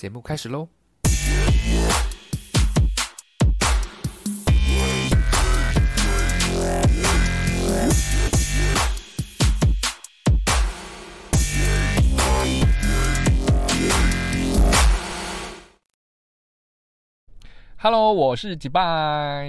[0.00, 0.66] 节目开始喽
[17.76, 19.44] ！Hello，我是吉拜。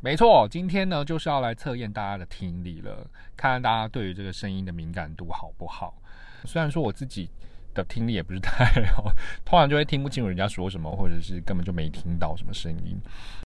[0.00, 3.06] 没错，今天呢就是要来测验大家的听力了，
[3.36, 6.00] 看看大家对于这个声音的敏感度好不好。
[6.46, 7.28] 虽然说我自己。
[7.76, 9.12] 的听力也不是太好，
[9.44, 12.98] 通常就会听不清楚人家说什么，或者是根本就没听到什么声音。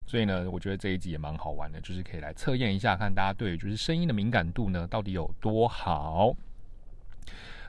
[0.06, 6.34] 所以呢，我觉得这一集也蛮好玩的，就是可以来测验一下，看大家对就是声音的敏感度呢到底有多好。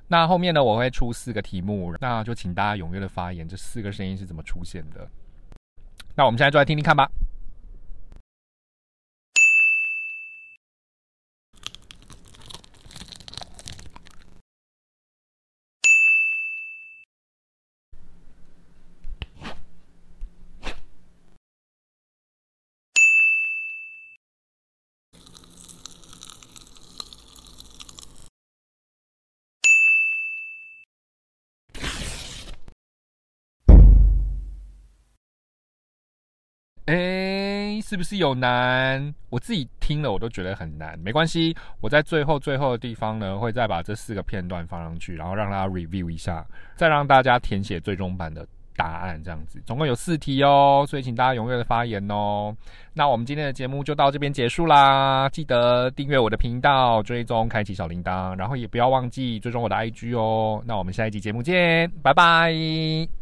[0.07, 5.09] 那后面呢，我会出四个题目，那就请大家踊跃的发言，这四个声音是怎么出现的？
[6.15, 7.09] 那我们现在就来听听看吧。
[37.87, 39.15] 是不是有难？
[39.29, 40.99] 我自己听了我都觉得很难。
[40.99, 49.23] 没关系，我在最后最后的地方呢，会再把这四个片段放上去，然后让大家 review 一下，再让大家填写最终版的答案。
[49.23, 52.53] 这样子，总共有四题哦，所以请大家踊跃的发言哦。
[52.93, 60.61] 那我们今天的节目就到这边结束啦，记得订阅我的频道，追踪开启小铃铛，然后也不要忘记追踪我的 IG 哦。
[60.65, 63.16] 那我们下一集节目见，拜拜。